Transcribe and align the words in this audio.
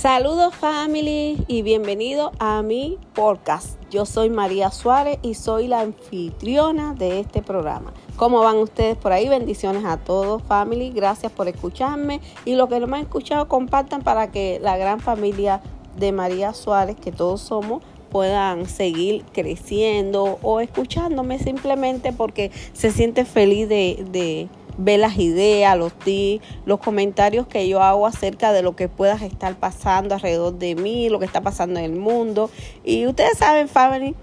Saludos 0.00 0.54
family 0.54 1.44
y 1.46 1.60
bienvenido 1.60 2.32
a 2.38 2.62
mi 2.62 2.96
podcast. 3.12 3.78
Yo 3.90 4.06
soy 4.06 4.30
María 4.30 4.70
Suárez 4.70 5.18
y 5.20 5.34
soy 5.34 5.68
la 5.68 5.80
anfitriona 5.80 6.94
de 6.94 7.20
este 7.20 7.42
programa. 7.42 7.92
¿Cómo 8.16 8.40
van 8.40 8.56
ustedes 8.56 8.96
por 8.96 9.12
ahí? 9.12 9.28
Bendiciones 9.28 9.84
a 9.84 9.98
todos 9.98 10.42
family. 10.44 10.88
Gracias 10.88 11.30
por 11.30 11.48
escucharme 11.48 12.22
y 12.46 12.54
los 12.54 12.70
que 12.70 12.80
no 12.80 12.86
me 12.86 12.96
han 12.96 13.02
escuchado 13.02 13.46
compartan 13.46 14.00
para 14.00 14.30
que 14.30 14.58
la 14.62 14.78
gran 14.78 15.00
familia 15.00 15.60
de 15.98 16.12
María 16.12 16.54
Suárez, 16.54 16.96
que 16.96 17.12
todos 17.12 17.42
somos, 17.42 17.82
puedan 18.08 18.66
seguir 18.70 19.22
creciendo 19.34 20.38
o 20.40 20.60
escuchándome 20.60 21.38
simplemente 21.38 22.14
porque 22.14 22.50
se 22.72 22.90
siente 22.90 23.26
feliz 23.26 23.68
de, 23.68 24.02
de 24.10 24.48
ve 24.78 24.98
las 24.98 25.18
ideas, 25.18 25.76
los 25.76 25.92
tips, 25.92 26.44
los 26.64 26.80
comentarios 26.80 27.46
que 27.46 27.68
yo 27.68 27.82
hago 27.82 28.06
acerca 28.06 28.52
de 28.52 28.62
lo 28.62 28.76
que 28.76 28.88
puedas 28.88 29.22
estar 29.22 29.56
pasando 29.56 30.14
alrededor 30.14 30.58
de 30.58 30.74
mí, 30.74 31.08
lo 31.08 31.18
que 31.18 31.26
está 31.26 31.40
pasando 31.40 31.78
en 31.80 31.86
el 31.86 31.98
mundo. 31.98 32.50
Y 32.84 33.06
ustedes 33.06 33.38
saben, 33.38 33.68
family, 33.68 34.14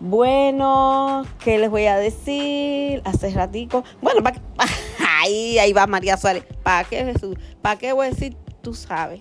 bueno, 0.00 1.24
¿qué 1.42 1.58
les 1.58 1.70
voy 1.70 1.86
a 1.86 1.96
decir? 1.96 3.00
Hace 3.04 3.30
ratico. 3.30 3.84
Bueno, 4.02 4.22
ahí, 4.98 5.58
ahí 5.60 5.72
va 5.72 5.86
María 5.86 6.16
Suárez. 6.16 6.44
¿Para 6.62 6.84
qué, 6.88 7.04
Jesús? 7.04 7.36
¿Para 7.62 7.78
qué 7.78 7.92
voy 7.92 8.06
a 8.06 8.10
decir? 8.10 8.36
Tú 8.60 8.74
sabes. 8.74 9.20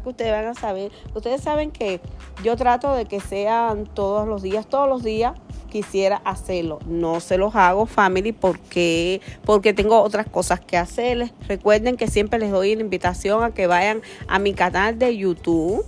Que 0.00 0.08
ustedes 0.10 0.32
van 0.32 0.46
a 0.46 0.54
saber. 0.54 0.92
Ustedes 1.14 1.42
saben 1.42 1.70
que 1.70 2.00
yo 2.42 2.56
trato 2.56 2.94
de 2.94 3.04
que 3.04 3.20
sean 3.20 3.86
todos 3.86 4.26
los 4.26 4.42
días, 4.42 4.66
todos 4.66 4.88
los 4.88 5.02
días 5.02 5.34
quisiera 5.68 6.20
hacerlo. 6.24 6.78
No 6.86 7.20
se 7.20 7.38
los 7.38 7.54
hago, 7.56 7.86
family, 7.86 8.32
porque, 8.32 9.20
porque 9.44 9.72
tengo 9.72 10.00
otras 10.02 10.28
cosas 10.28 10.60
que 10.60 10.76
hacerles. 10.76 11.32
Recuerden 11.48 11.96
que 11.96 12.08
siempre 12.08 12.38
les 12.38 12.50
doy 12.50 12.74
la 12.74 12.82
invitación 12.82 13.42
a 13.42 13.52
que 13.52 13.66
vayan 13.66 14.02
a 14.28 14.38
mi 14.38 14.52
canal 14.52 14.98
de 14.98 15.16
YouTube 15.16 15.84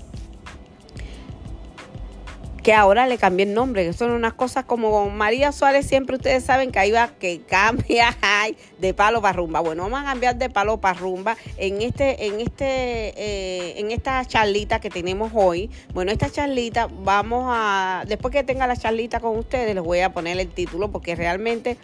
que 2.64 2.72
ahora 2.72 3.06
le 3.06 3.18
cambié 3.18 3.44
el 3.44 3.52
nombre, 3.52 3.92
son 3.92 4.10
unas 4.10 4.32
cosas 4.32 4.64
como 4.64 5.10
María 5.10 5.52
Suárez, 5.52 5.86
siempre 5.86 6.16
ustedes 6.16 6.44
saben 6.44 6.72
que 6.72 6.78
ahí 6.78 6.90
va 6.90 7.08
que 7.08 7.42
cambia 7.42 8.16
de 8.78 8.94
palo 8.94 9.20
para 9.20 9.34
rumba. 9.34 9.60
Bueno, 9.60 9.82
vamos 9.82 10.00
a 10.00 10.04
cambiar 10.04 10.36
de 10.36 10.48
palo 10.48 10.80
para 10.80 10.98
rumba 10.98 11.36
en 11.58 11.82
este, 11.82 12.24
en 12.26 12.40
este, 12.40 12.64
eh, 12.64 13.74
en 13.80 13.90
esta 13.90 14.24
charlita 14.24 14.80
que 14.80 14.88
tenemos 14.88 15.30
hoy. 15.34 15.70
Bueno, 15.92 16.10
esta 16.10 16.30
charlita 16.30 16.88
vamos 16.90 17.44
a, 17.48 18.04
después 18.08 18.32
que 18.32 18.42
tenga 18.44 18.66
la 18.66 18.78
charlita 18.78 19.20
con 19.20 19.36
ustedes, 19.36 19.74
les 19.74 19.84
voy 19.84 20.00
a 20.00 20.14
poner 20.14 20.40
el 20.40 20.48
título 20.48 20.90
porque 20.90 21.14
realmente 21.14 21.76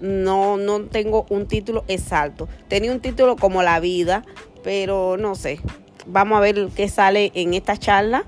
no, 0.00 0.56
no 0.56 0.86
tengo 0.86 1.26
un 1.30 1.46
título 1.46 1.84
exacto. 1.86 2.48
Tenía 2.66 2.90
un 2.90 2.98
título 2.98 3.36
como 3.36 3.62
La 3.62 3.78
vida, 3.78 4.24
pero 4.64 5.16
no 5.16 5.36
sé. 5.36 5.60
Vamos 6.04 6.38
a 6.38 6.40
ver 6.40 6.68
qué 6.74 6.88
sale 6.88 7.30
en 7.34 7.54
esta 7.54 7.76
charla 7.76 8.24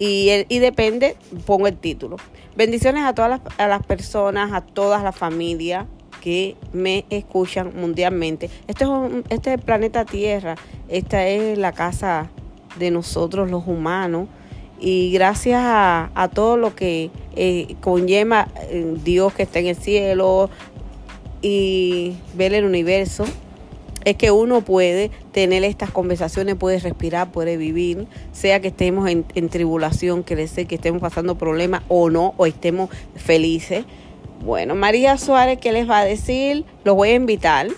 y, 0.00 0.30
y 0.48 0.58
depende, 0.58 1.16
pongo 1.46 1.68
el 1.68 1.76
título. 1.76 2.16
Bendiciones 2.56 3.04
a 3.04 3.14
todas 3.14 3.30
las, 3.30 3.40
a 3.58 3.68
las 3.68 3.86
personas, 3.86 4.52
a 4.52 4.62
todas 4.62 5.04
las 5.04 5.14
familias 5.14 5.86
que 6.20 6.56
me 6.72 7.04
escuchan 7.10 7.72
mundialmente. 7.76 8.50
Este 8.66 8.84
es, 8.84 8.90
este 9.28 9.50
es 9.50 9.58
el 9.58 9.64
planeta 9.64 10.04
Tierra, 10.04 10.56
esta 10.88 11.26
es 11.28 11.56
la 11.56 11.72
casa 11.72 12.30
de 12.78 12.90
nosotros 12.90 13.50
los 13.50 13.66
humanos 13.66 14.28
y 14.80 15.12
gracias 15.12 15.60
a, 15.62 16.10
a 16.14 16.28
todo 16.28 16.56
lo 16.56 16.74
que 16.74 17.10
eh, 17.36 17.76
conlleva 17.80 18.48
eh, 18.70 18.96
Dios 19.04 19.34
que 19.34 19.42
está 19.42 19.58
en 19.58 19.66
el 19.66 19.76
cielo 19.76 20.48
y 21.42 22.16
ver 22.34 22.54
el 22.54 22.64
universo, 22.64 23.24
es 24.04 24.16
que 24.16 24.30
uno 24.30 24.62
puede 24.62 25.10
tener 25.32 25.64
estas 25.64 25.90
conversaciones, 25.90 26.54
puede 26.56 26.78
respirar, 26.78 27.30
puede 27.32 27.56
vivir, 27.56 28.06
sea 28.32 28.60
que 28.60 28.68
estemos 28.68 29.08
en, 29.08 29.48
tribulación, 29.48 30.22
que 30.22 30.46
sé 30.46 30.66
que 30.66 30.76
estemos 30.76 31.00
pasando 31.00 31.36
problemas 31.36 31.82
o 31.88 32.10
no, 32.10 32.34
o 32.36 32.46
estemos 32.46 32.90
felices. 33.14 33.84
Bueno, 34.44 34.74
María 34.74 35.18
Suárez, 35.18 35.58
¿qué 35.58 35.72
les 35.72 35.88
va 35.88 35.98
a 35.98 36.04
decir? 36.04 36.64
Los 36.84 36.96
voy 36.96 37.10
a 37.10 37.14
invitar. 37.14 37.68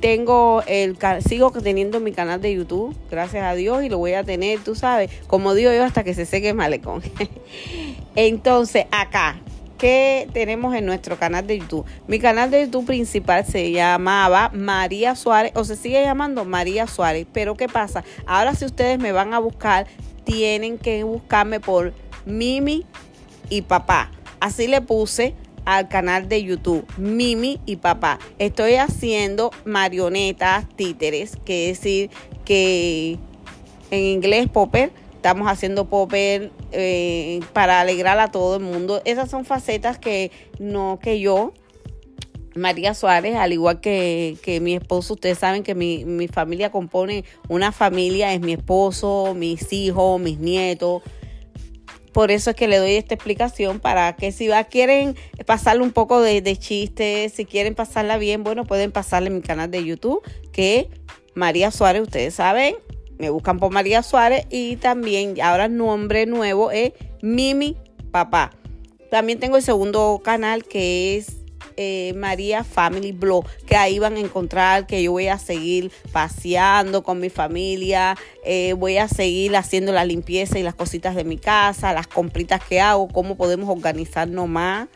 Tengo 0.00 0.62
el 0.66 0.96
sigo 1.24 1.52
teniendo 1.52 2.00
mi 2.00 2.12
canal 2.12 2.40
de 2.40 2.54
YouTube, 2.54 2.96
gracias 3.10 3.44
a 3.44 3.54
Dios, 3.54 3.84
y 3.84 3.88
lo 3.88 3.98
voy 3.98 4.14
a 4.14 4.24
tener, 4.24 4.58
tú 4.60 4.74
sabes, 4.74 5.10
como 5.28 5.54
digo 5.54 5.70
yo, 5.70 5.84
hasta 5.84 6.02
que 6.02 6.14
se 6.14 6.26
seque 6.26 6.54
malecón. 6.54 7.02
Entonces, 8.16 8.86
acá, 8.90 9.40
que 9.80 10.28
tenemos 10.34 10.74
en 10.74 10.84
nuestro 10.84 11.18
canal 11.18 11.46
de 11.46 11.58
YouTube. 11.58 11.86
Mi 12.06 12.18
canal 12.18 12.50
de 12.50 12.66
YouTube 12.66 12.84
principal 12.84 13.46
se 13.46 13.72
llamaba 13.72 14.50
María 14.52 15.16
Suárez 15.16 15.52
o 15.54 15.64
se 15.64 15.74
sigue 15.74 16.02
llamando 16.02 16.44
María 16.44 16.86
Suárez. 16.86 17.26
Pero 17.32 17.56
¿qué 17.56 17.66
pasa? 17.66 18.04
Ahora 18.26 18.54
si 18.54 18.66
ustedes 18.66 18.98
me 18.98 19.12
van 19.12 19.32
a 19.32 19.38
buscar, 19.38 19.86
tienen 20.24 20.76
que 20.76 21.02
buscarme 21.02 21.60
por 21.60 21.94
Mimi 22.26 22.84
y 23.48 23.62
Papá. 23.62 24.10
Así 24.38 24.68
le 24.68 24.82
puse 24.82 25.34
al 25.64 25.88
canal 25.88 26.28
de 26.28 26.44
YouTube 26.44 26.86
Mimi 26.98 27.58
y 27.64 27.76
Papá. 27.76 28.18
Estoy 28.38 28.74
haciendo 28.74 29.50
marionetas, 29.64 30.68
títeres, 30.76 31.38
que 31.46 31.68
decir 31.68 32.10
que 32.44 33.18
en 33.90 34.04
inglés 34.04 34.46
popper 34.46 34.92
estamos 35.20 35.48
haciendo 35.48 35.84
popper 35.84 36.50
eh, 36.72 37.40
para 37.52 37.82
alegrar 37.82 38.18
a 38.18 38.30
todo 38.30 38.56
el 38.56 38.62
mundo. 38.62 39.02
Esas 39.04 39.28
son 39.28 39.44
facetas 39.44 39.98
que 39.98 40.30
no, 40.58 40.98
que 40.98 41.20
yo, 41.20 41.52
María 42.54 42.94
Suárez, 42.94 43.36
al 43.36 43.52
igual 43.52 43.82
que, 43.82 44.38
que 44.42 44.60
mi 44.60 44.74
esposo, 44.74 45.12
ustedes 45.12 45.36
saben 45.36 45.62
que 45.62 45.74
mi, 45.74 46.06
mi, 46.06 46.26
familia 46.26 46.72
compone 46.72 47.26
una 47.50 47.70
familia, 47.70 48.32
es 48.32 48.40
mi 48.40 48.54
esposo, 48.54 49.34
mis 49.36 49.70
hijos, 49.74 50.18
mis 50.18 50.38
nietos. 50.38 51.02
Por 52.14 52.30
eso 52.30 52.48
es 52.48 52.56
que 52.56 52.66
le 52.66 52.78
doy 52.78 52.92
esta 52.92 53.12
explicación 53.12 53.78
para 53.78 54.16
que 54.16 54.32
si 54.32 54.48
quieren 54.70 55.16
pasarle 55.44 55.82
un 55.82 55.92
poco 55.92 56.22
de, 56.22 56.40
de 56.40 56.56
chistes, 56.56 57.34
si 57.34 57.44
quieren 57.44 57.74
pasarla 57.74 58.16
bien, 58.16 58.42
bueno, 58.42 58.64
pueden 58.64 58.90
pasarle 58.90 59.28
en 59.28 59.34
mi 59.36 59.42
canal 59.42 59.70
de 59.70 59.84
YouTube, 59.84 60.22
que 60.50 60.88
María 61.34 61.70
Suárez, 61.70 62.00
ustedes 62.00 62.34
saben, 62.34 62.74
me 63.20 63.30
buscan 63.30 63.58
por 63.58 63.70
María 63.70 64.02
Suárez 64.02 64.46
y 64.50 64.76
también 64.76 65.40
ahora 65.42 65.68
nombre 65.68 66.26
nuevo 66.26 66.70
es 66.70 66.92
Mimi 67.22 67.76
Papá. 68.10 68.50
También 69.10 69.38
tengo 69.38 69.56
el 69.56 69.62
segundo 69.62 70.20
canal 70.24 70.64
que 70.64 71.16
es 71.16 71.36
eh, 71.76 72.14
María 72.16 72.64
Family 72.64 73.12
Blog, 73.12 73.44
que 73.66 73.76
ahí 73.76 73.98
van 73.98 74.16
a 74.16 74.20
encontrar 74.20 74.86
que 74.86 75.02
yo 75.02 75.12
voy 75.12 75.28
a 75.28 75.38
seguir 75.38 75.92
paseando 76.12 77.02
con 77.02 77.20
mi 77.20 77.28
familia, 77.28 78.16
eh, 78.44 78.72
voy 78.72 78.96
a 78.96 79.08
seguir 79.08 79.54
haciendo 79.56 79.92
la 79.92 80.04
limpieza 80.04 80.58
y 80.58 80.62
las 80.62 80.74
cositas 80.74 81.14
de 81.14 81.24
mi 81.24 81.36
casa, 81.36 81.92
las 81.92 82.06
compritas 82.06 82.62
que 82.64 82.80
hago, 82.80 83.08
cómo 83.08 83.36
podemos 83.36 83.68
organizarnos 83.68 84.48
más 84.48 84.88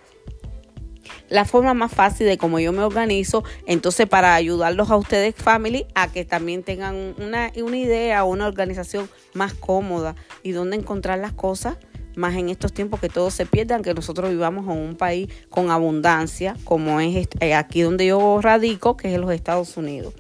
la 1.28 1.44
forma 1.44 1.74
más 1.74 1.92
fácil 1.92 2.26
de 2.26 2.38
cómo 2.38 2.58
yo 2.60 2.72
me 2.72 2.82
organizo. 2.82 3.44
Entonces, 3.66 4.08
para 4.08 4.34
ayudarlos 4.34 4.90
a 4.90 4.96
ustedes, 4.96 5.34
family, 5.34 5.86
a 5.94 6.10
que 6.10 6.24
también 6.24 6.62
tengan 6.62 7.14
una, 7.18 7.52
una 7.56 7.76
idea, 7.76 8.24
una 8.24 8.46
organización 8.46 9.08
más 9.32 9.54
cómoda 9.54 10.14
y 10.42 10.52
dónde 10.52 10.76
encontrar 10.76 11.18
las 11.18 11.32
cosas 11.32 11.76
más 12.16 12.34
en 12.36 12.48
estos 12.48 12.72
tiempos 12.72 13.00
que 13.00 13.08
todo 13.08 13.30
se 13.30 13.46
pierdan, 13.46 13.82
que 13.82 13.94
nosotros 13.94 14.30
vivamos 14.30 14.64
en 14.64 14.80
un 14.80 14.96
país 14.96 15.28
con 15.50 15.70
abundancia, 15.70 16.56
como 16.64 17.00
es 17.00 17.28
eh, 17.40 17.54
aquí 17.54 17.82
donde 17.82 18.06
yo 18.06 18.40
radico, 18.40 18.96
que 18.96 19.08
es 19.08 19.14
en 19.14 19.20
los 19.20 19.32
Estados 19.32 19.76
Unidos. 19.76 20.14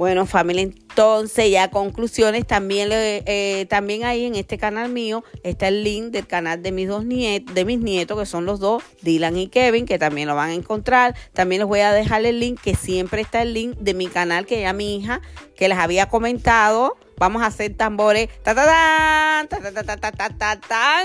Bueno, 0.00 0.24
familia, 0.24 0.62
entonces 0.62 1.50
ya 1.50 1.68
conclusiones, 1.68 2.46
también, 2.46 2.88
eh, 2.90 3.66
también 3.68 4.04
ahí 4.04 4.24
en 4.24 4.34
este 4.34 4.56
canal 4.56 4.88
mío 4.88 5.24
está 5.42 5.68
el 5.68 5.84
link 5.84 6.06
del 6.06 6.26
canal 6.26 6.62
de 6.62 6.72
mis 6.72 6.88
dos 6.88 7.04
nietos, 7.04 7.54
de 7.54 7.66
mis 7.66 7.80
nietos, 7.80 8.18
que 8.18 8.24
son 8.24 8.46
los 8.46 8.60
dos, 8.60 8.82
Dylan 9.02 9.36
y 9.36 9.48
Kevin, 9.48 9.84
que 9.84 9.98
también 9.98 10.26
lo 10.26 10.34
van 10.34 10.48
a 10.48 10.54
encontrar. 10.54 11.14
También 11.34 11.60
les 11.60 11.68
voy 11.68 11.80
a 11.80 11.92
dejar 11.92 12.24
el 12.24 12.40
link, 12.40 12.58
que 12.58 12.74
siempre 12.74 13.20
está 13.20 13.42
el 13.42 13.52
link 13.52 13.76
de 13.76 13.92
mi 13.92 14.06
canal, 14.06 14.46
que 14.46 14.62
ya 14.62 14.72
mi 14.72 14.96
hija, 14.96 15.20
que 15.54 15.68
les 15.68 15.76
había 15.76 16.08
comentado. 16.08 16.96
Vamos 17.18 17.42
a 17.42 17.48
hacer 17.48 17.74
tambores. 17.76 18.30
Ta, 18.42 18.54
ta, 18.54 19.46
ta, 19.50 20.60
ta, 20.60 21.02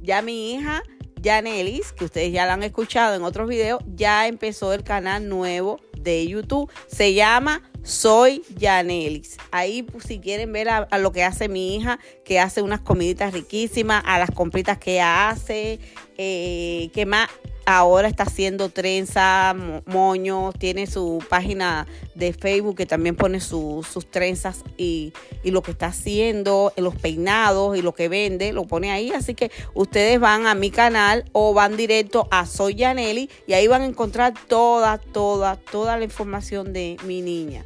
Ya 0.00 0.22
mi 0.22 0.54
hija, 0.54 0.82
Janelis, 1.22 1.92
que 1.92 2.06
ustedes 2.06 2.32
ya 2.32 2.46
la 2.46 2.54
han 2.54 2.62
escuchado 2.62 3.16
en 3.16 3.22
otros 3.22 3.46
videos, 3.46 3.82
ya 3.94 4.26
empezó 4.28 4.72
el 4.72 4.82
canal 4.82 5.28
nuevo 5.28 5.78
de 5.92 6.26
YouTube. 6.26 6.70
Se 6.86 7.12
llama 7.12 7.62
soy 7.84 8.42
Yanelis. 8.56 9.36
Ahí 9.52 9.82
pues, 9.82 10.04
si 10.04 10.18
quieren 10.18 10.52
ver 10.52 10.68
a, 10.68 10.98
lo 10.98 11.12
que 11.12 11.22
hace 11.22 11.48
mi 11.48 11.76
hija, 11.76 12.00
que 12.24 12.40
hace 12.40 12.62
unas 12.62 12.80
comiditas 12.80 13.32
riquísimas, 13.32 14.02
a 14.06 14.18
las 14.18 14.30
compritas 14.30 14.78
que 14.78 15.00
hace, 15.00 15.78
eh, 16.18 16.90
que 16.92 17.06
más 17.06 17.28
ahora 17.66 18.08
está 18.08 18.24
haciendo 18.24 18.68
trenza, 18.68 19.54
moños, 19.86 20.54
tiene 20.58 20.86
su 20.86 21.22
página 21.28 21.86
de 22.14 22.32
Facebook 22.32 22.76
que 22.76 22.86
también 22.86 23.16
pone 23.16 23.40
sus 23.40 23.86
trenzas 24.10 24.62
y, 24.76 25.12
y, 25.42 25.50
lo 25.50 25.62
que 25.62 25.72
está 25.72 25.86
haciendo, 25.86 26.72
los 26.76 26.94
peinados 26.94 27.76
y 27.76 27.82
lo 27.82 27.94
que 27.94 28.08
vende, 28.08 28.52
lo 28.52 28.64
pone 28.64 28.90
ahí. 28.90 29.10
Así 29.12 29.34
que 29.34 29.50
ustedes 29.74 30.20
van 30.20 30.46
a 30.46 30.54
mi 30.54 30.70
canal 30.70 31.24
o 31.32 31.54
van 31.54 31.76
directo 31.76 32.28
a 32.30 32.46
Soy 32.46 32.74
Yaneli 32.74 33.30
y 33.46 33.54
ahí 33.54 33.66
van 33.66 33.82
a 33.82 33.86
encontrar 33.86 34.34
toda, 34.48 34.98
toda, 34.98 35.56
toda 35.56 35.96
la 35.96 36.04
información 36.04 36.72
de 36.72 36.96
mi 37.04 37.20
niña. 37.20 37.64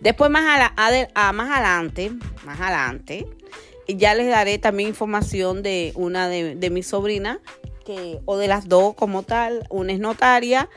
Después 0.00 0.30
más, 0.30 0.70
a 0.76 1.32
más 1.32 1.50
adelante, 1.50 2.12
más 2.44 2.60
adelante, 2.60 3.26
ya 3.88 4.14
les 4.14 4.28
daré 4.28 4.58
también 4.58 4.90
información 4.90 5.62
de 5.62 5.92
una 5.94 6.28
de, 6.28 6.54
de 6.54 6.70
mis 6.70 6.86
sobrinas, 6.86 7.38
que, 7.84 8.20
o 8.24 8.36
de 8.36 8.48
las 8.48 8.68
dos 8.68 8.94
como 8.94 9.22
tal, 9.22 9.66
una 9.70 9.92
es 9.92 9.98
notaria, 9.98 10.68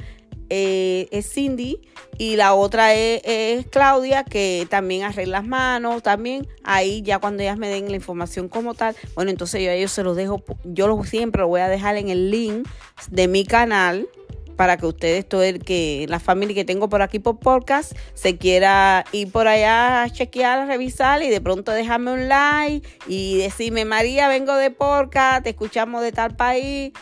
eh, 0.49 1.07
es 1.11 1.31
Cindy 1.31 1.81
y 2.19 2.35
la 2.35 2.53
otra 2.53 2.93
es, 2.93 3.65
Claudia 3.67 4.23
que 4.23 4.67
también 4.69 5.03
arregla 5.03 5.39
las 5.39 5.47
manos, 5.47 6.03
también 6.03 6.47
ahí 6.63 7.01
ya 7.01 7.17
cuando 7.17 7.41
ellas 7.41 7.57
me 7.57 7.67
den 7.67 7.89
la 7.89 7.95
información 7.95 8.47
como 8.47 8.75
tal, 8.75 8.95
bueno 9.15 9.31
entonces 9.31 9.63
yo 9.63 9.71
a 9.71 9.73
ellos 9.73 9.91
se 9.91 10.03
los 10.03 10.15
dejo, 10.15 10.43
yo 10.63 10.87
lo, 10.87 11.03
siempre 11.03 11.41
lo 11.41 11.47
voy 11.47 11.61
a 11.61 11.67
dejar 11.67 11.97
en 11.97 12.09
el 12.09 12.29
link 12.29 12.67
de 13.09 13.27
mi 13.27 13.43
canal 13.43 14.07
para 14.55 14.77
que 14.77 14.85
ustedes, 14.85 15.27
todo 15.27 15.43
el 15.43 15.59
que, 15.63 16.05
la 16.09 16.19
familia 16.19 16.55
que 16.55 16.65
tengo 16.65 16.89
por 16.89 17.01
aquí 17.01 17.19
por 17.19 17.39
podcast, 17.39 17.93
se 18.13 18.37
quiera 18.37 19.05
ir 19.11 19.31
por 19.31 19.47
allá 19.47 20.03
a 20.03 20.09
chequear, 20.09 20.59
a 20.59 20.65
revisar 20.65 21.21
y 21.23 21.29
de 21.29 21.41
pronto 21.41 21.71
dejarme 21.71 22.13
un 22.13 22.27
like 22.27 22.87
y 23.07 23.37
decirme, 23.37 23.85
María, 23.85 24.27
vengo 24.27 24.55
de 24.55 24.71
podcast, 24.71 25.43
te 25.43 25.51
escuchamos 25.51 26.01
de 26.01 26.11
tal 26.11 26.35
país. 26.35 26.93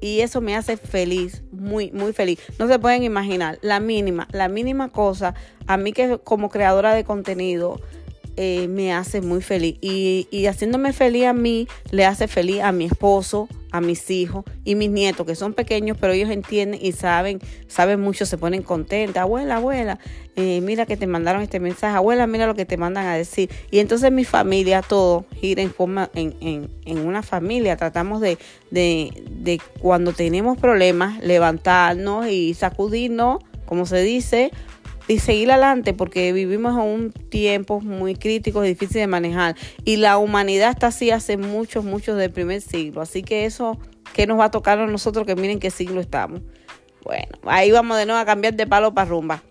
Y 0.00 0.20
eso 0.20 0.40
me 0.40 0.56
hace 0.56 0.76
feliz, 0.76 1.42
muy, 1.52 1.90
muy 1.92 2.12
feliz. 2.12 2.40
No 2.58 2.68
se 2.68 2.78
pueden 2.78 3.02
imaginar, 3.02 3.58
la 3.62 3.80
mínima, 3.80 4.28
la 4.30 4.48
mínima 4.48 4.90
cosa, 4.90 5.34
a 5.66 5.76
mí 5.76 5.92
que 5.92 6.18
como 6.18 6.50
creadora 6.50 6.94
de 6.94 7.04
contenido, 7.04 7.80
eh, 8.36 8.68
me 8.68 8.92
hace 8.92 9.20
muy 9.20 9.42
feliz. 9.42 9.76
Y, 9.80 10.28
y, 10.30 10.46
haciéndome 10.46 10.92
feliz 10.92 11.24
a 11.24 11.32
mí, 11.32 11.68
le 11.90 12.04
hace 12.04 12.28
feliz 12.28 12.60
a 12.60 12.72
mi 12.72 12.84
esposo, 12.84 13.48
a 13.72 13.80
mis 13.80 14.10
hijos 14.10 14.44
y 14.64 14.74
mis 14.74 14.90
nietos, 14.90 15.26
que 15.26 15.34
son 15.34 15.54
pequeños, 15.54 15.96
pero 16.00 16.12
ellos 16.12 16.30
entienden 16.30 16.80
y 16.82 16.92
saben, 16.92 17.40
saben 17.66 18.00
mucho, 18.00 18.26
se 18.26 18.38
ponen 18.38 18.62
contentas. 18.62 19.22
Abuela, 19.22 19.56
abuela, 19.56 19.98
eh, 20.36 20.60
mira 20.60 20.86
que 20.86 20.96
te 20.96 21.06
mandaron 21.06 21.42
este 21.42 21.60
mensaje. 21.60 21.96
Abuela, 21.96 22.26
mira 22.26 22.46
lo 22.46 22.54
que 22.54 22.66
te 22.66 22.76
mandan 22.76 23.06
a 23.06 23.16
decir. 23.16 23.50
Y 23.70 23.78
entonces 23.78 24.12
mi 24.12 24.24
familia, 24.24 24.82
todo 24.82 25.26
gira 25.34 25.62
en 25.62 25.72
forma, 25.72 26.10
en, 26.14 26.34
en, 26.40 26.70
en 26.84 26.98
una 26.98 27.22
familia. 27.22 27.76
Tratamos 27.76 28.20
de, 28.20 28.38
de, 28.70 29.24
de 29.30 29.60
cuando 29.80 30.12
tenemos 30.12 30.58
problemas, 30.58 31.22
levantarnos 31.22 32.28
y 32.28 32.54
sacudirnos, 32.54 33.42
como 33.66 33.86
se 33.86 34.00
dice, 34.02 34.52
y 35.08 35.18
seguir 35.20 35.50
adelante 35.50 35.94
porque 35.94 36.32
vivimos 36.32 36.74
en 36.74 36.80
un 36.80 37.12
tiempo 37.12 37.80
muy 37.80 38.14
crítico 38.14 38.64
y 38.64 38.68
difícil 38.68 39.00
de 39.00 39.06
manejar. 39.06 39.56
Y 39.84 39.96
la 39.96 40.18
humanidad 40.18 40.70
está 40.70 40.88
así 40.88 41.10
hace 41.10 41.36
muchos, 41.36 41.84
muchos 41.84 42.18
del 42.18 42.32
primer 42.32 42.60
siglo. 42.60 43.00
Así 43.00 43.22
que 43.22 43.44
eso, 43.44 43.78
¿qué 44.14 44.26
nos 44.26 44.38
va 44.38 44.46
a 44.46 44.50
tocar 44.50 44.78
a 44.78 44.86
nosotros? 44.86 45.26
Que 45.26 45.36
miren 45.36 45.60
qué 45.60 45.70
siglo 45.70 46.00
estamos. 46.00 46.40
Bueno, 47.04 47.38
ahí 47.44 47.70
vamos 47.70 47.96
de 47.98 48.06
nuevo 48.06 48.20
a 48.20 48.24
cambiar 48.24 48.54
de 48.54 48.66
palo 48.66 48.92
para 48.92 49.08
rumba. 49.08 49.42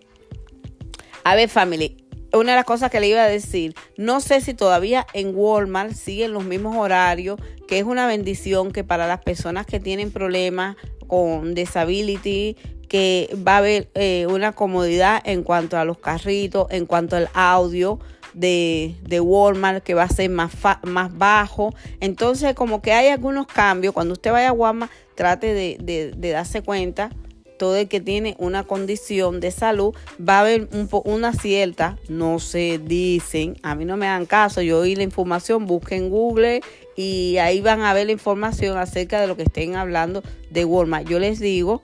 A 1.24 1.34
ver, 1.34 1.48
family, 1.48 1.96
una 2.32 2.52
de 2.52 2.56
las 2.56 2.64
cosas 2.64 2.90
que 2.90 3.00
le 3.00 3.08
iba 3.08 3.22
a 3.22 3.28
decir, 3.28 3.74
no 3.96 4.20
sé 4.20 4.40
si 4.40 4.52
todavía 4.52 5.06
en 5.14 5.32
Walmart 5.34 5.92
siguen 5.92 6.32
los 6.32 6.44
mismos 6.44 6.76
horarios, 6.76 7.40
que 7.66 7.78
es 7.78 7.84
una 7.84 8.06
bendición 8.06 8.72
que 8.72 8.84
para 8.84 9.06
las 9.06 9.20
personas 9.20 9.66
que 9.66 9.80
tienen 9.80 10.12
problemas 10.12 10.76
con 11.06 11.54
disability, 11.54 12.56
que 12.88 13.34
va 13.46 13.54
a 13.54 13.58
haber 13.58 13.88
eh, 13.94 14.26
una 14.28 14.52
comodidad 14.52 15.20
en 15.24 15.42
cuanto 15.42 15.76
a 15.76 15.84
los 15.84 15.98
carritos, 15.98 16.66
en 16.70 16.86
cuanto 16.86 17.16
al 17.16 17.28
audio 17.34 17.98
de, 18.36 18.94
de 19.02 19.20
Walmart 19.20 19.82
que 19.82 19.94
va 19.94 20.04
a 20.04 20.08
ser 20.08 20.30
más, 20.30 20.52
más 20.82 21.16
bajo. 21.16 21.74
Entonces 22.00 22.54
como 22.54 22.82
que 22.82 22.92
hay 22.92 23.08
algunos 23.08 23.46
cambios. 23.46 23.94
Cuando 23.94 24.12
usted 24.12 24.30
vaya 24.30 24.50
a 24.50 24.52
Walmart, 24.52 24.92
trate 25.14 25.54
de, 25.54 26.12
de, 26.14 26.30
darse 26.30 26.62
cuenta 26.62 27.10
todo 27.58 27.76
el 27.76 27.88
que 27.88 28.00
tiene 28.00 28.36
una 28.38 28.64
condición 28.64 29.40
de 29.40 29.50
salud 29.50 29.94
va 30.20 30.36
a 30.36 30.40
haber 30.40 30.68
un 30.72 30.90
una 31.04 31.32
cierta, 31.32 31.96
no 32.06 32.38
se 32.38 32.78
dicen, 32.78 33.56
a 33.62 33.74
mí 33.74 33.86
no 33.86 33.96
me 33.96 34.04
dan 34.04 34.26
caso, 34.26 34.60
yo 34.60 34.80
oí 34.80 34.94
la 34.94 35.04
información, 35.04 35.64
busquen 35.64 36.10
Google 36.10 36.60
y 36.96 37.38
ahí 37.38 37.62
van 37.62 37.80
a 37.80 37.94
ver 37.94 38.06
la 38.06 38.12
información 38.12 38.76
acerca 38.76 39.22
de 39.22 39.26
lo 39.26 39.38
que 39.38 39.44
estén 39.44 39.74
hablando 39.74 40.22
de 40.50 40.66
Walmart. 40.66 41.08
Yo 41.08 41.18
les 41.18 41.40
digo 41.40 41.80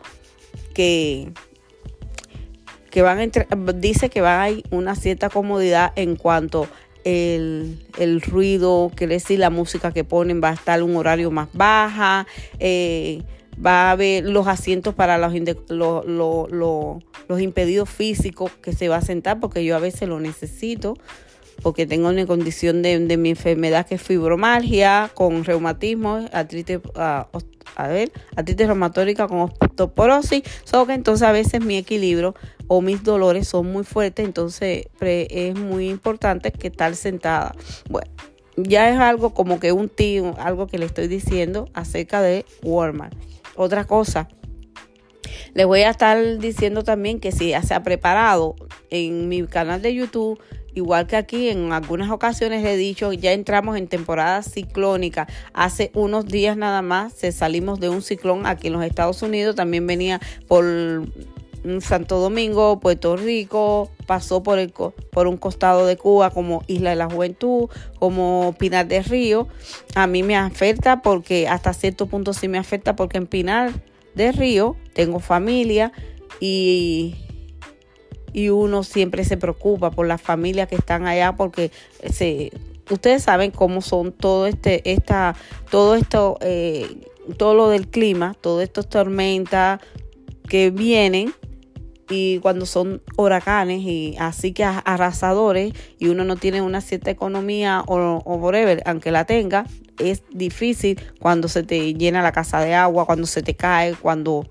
que, 0.72 1.32
que 2.90 3.02
van 3.02 3.18
a 3.18 3.56
dice 3.74 4.10
que 4.10 4.20
va 4.20 4.42
a 4.42 4.44
haber 4.44 4.62
una 4.70 4.94
cierta 4.94 5.28
comodidad 5.28 5.92
en 5.96 6.16
cuanto 6.16 6.68
el, 7.04 7.78
el 7.98 8.20
ruido, 8.20 8.90
que 8.94 9.06
decir 9.06 9.38
la 9.38 9.50
música 9.50 9.92
que 9.92 10.04
ponen 10.04 10.40
va 10.42 10.50
a 10.50 10.54
estar 10.54 10.82
un 10.82 10.96
horario 10.96 11.30
más 11.30 11.48
baja, 11.52 12.26
eh, 12.58 13.22
va 13.64 13.88
a 13.88 13.90
haber 13.92 14.24
los 14.24 14.46
asientos 14.46 14.94
para 14.94 15.18
los, 15.18 15.34
los 16.08 17.40
impedidos 17.40 17.90
físicos 17.90 18.50
que 18.62 18.72
se 18.72 18.88
va 18.88 18.96
a 18.96 19.02
sentar, 19.02 19.40
porque 19.40 19.64
yo 19.64 19.76
a 19.76 19.80
veces 19.80 20.08
lo 20.08 20.20
necesito 20.20 20.96
porque 21.62 21.86
tengo 21.86 22.08
una 22.08 22.26
condición 22.26 22.82
de, 22.82 23.16
mi 23.16 23.30
enfermedad 23.30 23.86
que 23.86 23.94
es 23.94 24.02
fibromalgia, 24.02 25.10
con 25.14 25.44
reumatismo, 25.44 26.26
artritis, 26.32 26.78
uh, 26.78 27.24
a 27.76 27.88
ver, 27.88 28.12
artritis 28.36 28.66
reumatórica 28.66 29.28
con 29.28 29.50
osteoporosis, 29.60 30.42
solo 30.64 30.86
que 30.86 30.94
entonces 30.94 31.26
a 31.26 31.32
veces 31.32 31.64
mi 31.64 31.76
equilibrio 31.76 32.34
o 32.66 32.80
mis 32.80 33.02
dolores 33.02 33.48
son 33.48 33.70
muy 33.70 33.84
fuertes, 33.84 34.24
entonces 34.24 34.86
es 35.00 35.54
muy 35.58 35.88
importante 35.88 36.52
que 36.52 36.68
estar 36.68 36.94
sentada. 36.96 37.54
Bueno, 37.88 38.10
ya 38.56 38.90
es 38.90 38.98
algo 38.98 39.34
como 39.34 39.60
que 39.60 39.72
un 39.72 39.88
tío, 39.88 40.34
algo 40.38 40.66
que 40.66 40.78
le 40.78 40.86
estoy 40.86 41.06
diciendo 41.06 41.68
acerca 41.74 42.20
de 42.22 42.44
Walmart. 42.62 43.16
Otra 43.54 43.84
cosa, 43.84 44.28
les 45.54 45.66
voy 45.66 45.80
a 45.82 45.90
estar 45.90 46.38
diciendo 46.38 46.82
también 46.82 47.20
que 47.20 47.32
si 47.32 47.50
ya 47.50 47.62
se 47.62 47.74
ha 47.74 47.82
preparado 47.82 48.56
en 48.90 49.28
mi 49.28 49.46
canal 49.46 49.82
de 49.82 49.94
YouTube 49.94 50.40
Igual 50.74 51.06
que 51.06 51.16
aquí 51.16 51.48
en 51.48 51.72
algunas 51.72 52.10
ocasiones 52.10 52.64
he 52.64 52.76
dicho, 52.76 53.12
ya 53.12 53.32
entramos 53.32 53.76
en 53.76 53.88
temporada 53.88 54.42
ciclónica. 54.42 55.26
Hace 55.52 55.90
unos 55.94 56.26
días 56.26 56.56
nada 56.56 56.80
más 56.82 57.12
se 57.12 57.30
salimos 57.32 57.78
de 57.78 57.90
un 57.90 58.02
ciclón 58.02 58.46
aquí 58.46 58.68
en 58.68 58.74
los 58.74 58.84
Estados 58.84 59.22
Unidos. 59.22 59.54
También 59.54 59.86
venía 59.86 60.20
por 60.48 60.64
Santo 61.80 62.18
Domingo, 62.18 62.80
Puerto 62.80 63.16
Rico, 63.16 63.90
pasó 64.06 64.42
por, 64.42 64.58
el, 64.58 64.72
por 65.12 65.26
un 65.26 65.36
costado 65.36 65.86
de 65.86 65.96
Cuba 65.96 66.30
como 66.30 66.62
Isla 66.66 66.90
de 66.90 66.96
la 66.96 67.08
Juventud, 67.08 67.68
como 67.98 68.54
Pinar 68.58 68.88
del 68.88 69.04
Río. 69.04 69.48
A 69.94 70.06
mí 70.06 70.22
me 70.22 70.36
afecta 70.36 71.02
porque 71.02 71.48
hasta 71.48 71.72
cierto 71.72 72.06
punto 72.06 72.32
sí 72.32 72.48
me 72.48 72.58
afecta 72.58 72.96
porque 72.96 73.18
en 73.18 73.26
Pinar 73.26 73.72
del 74.14 74.34
Río 74.34 74.76
tengo 74.94 75.20
familia 75.20 75.92
y 76.40 77.21
y 78.32 78.48
uno 78.48 78.82
siempre 78.82 79.24
se 79.24 79.36
preocupa 79.36 79.90
por 79.90 80.06
las 80.06 80.20
familias 80.20 80.68
que 80.68 80.76
están 80.76 81.06
allá 81.06 81.36
porque 81.36 81.70
se, 82.10 82.52
ustedes 82.90 83.22
saben 83.22 83.50
cómo 83.50 83.80
son 83.82 84.12
todo 84.12 84.46
este, 84.46 84.90
esta, 84.90 85.34
todo 85.70 85.94
esto, 85.94 86.38
eh, 86.40 86.86
todo 87.36 87.54
lo 87.54 87.68
del 87.68 87.88
clima, 87.88 88.34
todas 88.40 88.64
estas 88.64 88.88
tormentas 88.88 89.80
que 90.48 90.70
vienen 90.70 91.32
y 92.08 92.40
cuando 92.40 92.66
son 92.66 93.00
huracanes 93.16 93.80
y 93.82 94.16
así 94.18 94.52
que 94.52 94.64
arrasadores 94.64 95.72
y 95.98 96.08
uno 96.08 96.24
no 96.24 96.36
tiene 96.36 96.60
una 96.60 96.80
cierta 96.80 97.10
economía 97.10 97.82
o, 97.86 98.22
o 98.24 98.34
whatever, 98.36 98.82
aunque 98.84 99.10
la 99.10 99.24
tenga, 99.24 99.64
es 99.98 100.22
difícil 100.30 101.00
cuando 101.20 101.48
se 101.48 101.62
te 101.62 101.94
llena 101.94 102.22
la 102.22 102.32
casa 102.32 102.60
de 102.60 102.74
agua, 102.74 103.06
cuando 103.06 103.26
se 103.26 103.42
te 103.42 103.54
cae, 103.54 103.94
cuando 103.94 104.46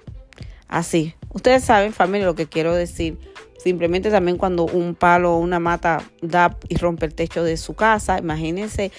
así. 0.68 1.14
Ustedes 1.34 1.64
saben, 1.64 1.94
familia, 1.94 2.26
lo 2.26 2.36
que 2.36 2.48
quiero 2.48 2.74
decir. 2.74 3.18
Simplemente 3.62 4.10
también 4.10 4.38
cuando 4.38 4.66
un 4.66 4.96
palo 4.96 5.36
o 5.36 5.38
una 5.38 5.60
mata 5.60 6.02
da 6.22 6.58
y 6.68 6.78
rompe 6.78 7.06
el 7.06 7.14
techo 7.14 7.44
de 7.44 7.58
su 7.58 7.76
casa, 7.76 8.18
imagínense, 8.18 8.92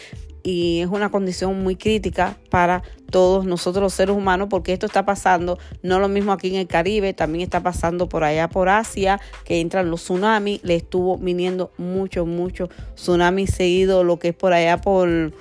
y 0.44 0.80
es 0.80 0.88
una 0.88 1.10
condición 1.10 1.62
muy 1.62 1.76
crítica 1.76 2.36
para 2.48 2.82
todos 3.10 3.44
nosotros 3.44 3.82
los 3.82 3.94
seres 3.94 4.16
humanos 4.16 4.48
porque 4.50 4.72
esto 4.72 4.86
está 4.86 5.04
pasando 5.04 5.58
no 5.82 5.98
lo 5.98 6.08
mismo 6.08 6.32
aquí 6.32 6.48
en 6.48 6.56
el 6.56 6.66
Caribe, 6.66 7.12
también 7.12 7.42
está 7.42 7.62
pasando 7.62 8.08
por 8.08 8.24
allá 8.24 8.48
por 8.48 8.68
Asia, 8.68 9.20
que 9.44 9.60
entran 9.60 9.90
los 9.90 10.02
tsunamis, 10.02 10.62
le 10.62 10.76
estuvo 10.76 11.18
viniendo 11.18 11.72
mucho, 11.76 12.24
mucho 12.24 12.68
tsunami 12.94 13.46
seguido, 13.46 14.04
lo 14.04 14.18
que 14.18 14.28
es 14.28 14.34
por 14.34 14.52
allá 14.52 14.80
por, 14.80 15.32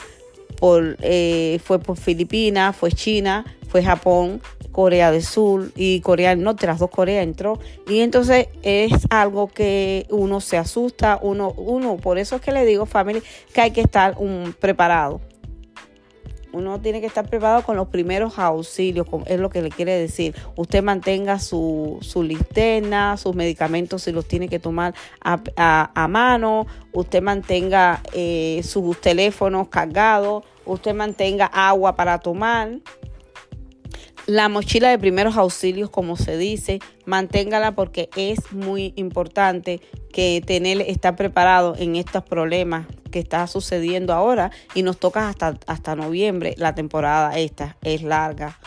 por 0.60 0.98
eh, 1.02 1.60
fue 1.64 1.80
por 1.80 1.98
Filipinas, 1.98 2.76
fue 2.76 2.92
China, 2.92 3.46
fue 3.70 3.84
Japón, 3.84 4.42
Corea 4.72 5.12
del 5.12 5.24
Sur 5.24 5.72
y 5.76 6.02
Corea 6.02 6.30
del 6.32 6.44
Norte, 6.44 6.68
dos 6.68 6.90
Coreas 6.90 7.24
entró. 7.24 7.60
Y 7.88 8.02
entonces 8.02 8.48
es 8.64 8.92
algo 9.10 9.48
que 9.48 10.08
uno 10.10 10.42
se 10.42 10.58
asusta, 10.58 11.20
uno, 11.22 11.52
uno, 11.52 11.98
por 11.98 12.18
eso 12.18 12.38
es 12.38 12.42
que 12.42 12.52
le 12.52 12.66
digo, 12.66 12.86
family, 12.86 13.22
que 13.54 13.62
hay 13.62 13.72
que 13.72 13.82
estar 13.82 14.16
un, 14.18 14.56
preparado. 14.60 15.22
Uno 16.54 16.82
tiene 16.82 17.00
que 17.00 17.08
estar 17.08 17.30
preparado 17.30 17.64
con 17.64 17.78
los 17.78 17.88
primeros 17.88 18.38
auxilios, 18.38 19.08
es 19.26 19.40
lo 19.40 19.50
que 19.50 19.62
le 19.62 19.70
quiere 19.70 19.94
decir. 19.94 20.36
Usted 20.58 20.84
mantenga 20.84 21.40
su, 21.40 21.98
su 22.02 22.24
linterna, 22.24 23.16
sus 23.16 23.36
medicamentos 23.36 24.04
si 24.04 24.12
los 24.12 24.28
tiene 24.28 24.50
que 24.50 24.60
tomar 24.60 24.94
a, 25.22 26.08
mano, 26.10 26.68
usted 26.92 27.22
mantenga 27.22 28.02
eh, 28.14 28.62
sus 28.66 29.00
teléfonos 29.00 29.70
cargados, 29.70 30.44
usted 30.66 30.94
mantenga 30.94 31.46
agua 31.46 31.96
para 31.96 32.20
tomar 32.20 32.80
la 34.28 34.50
mochila 34.50 34.90
de 34.90 35.00
primeros 35.00 35.38
auxilios, 35.38 35.90
como 35.90 36.16
se 36.16 36.38
dice, 36.38 36.80
manténgala 37.06 37.74
porque 37.76 38.10
es 38.16 38.52
muy 38.52 38.94
importante 38.96 39.82
que 40.14 40.42
tener, 40.46 40.82
estar 40.82 41.16
preparado 41.16 41.76
en 41.78 41.96
estos 41.96 42.24
problemas 42.24 42.88
que 43.12 43.20
está 43.20 43.46
sucediendo 43.48 44.14
ahora 44.14 44.52
y 44.74 44.84
nos 44.84 44.98
toca 44.98 45.28
hasta, 45.28 45.58
hasta 45.68 45.96
noviembre. 45.96 46.56
La 46.58 46.76
temporada 46.76 47.38
esta 47.38 47.78
es 47.82 48.04
larga 48.04 48.60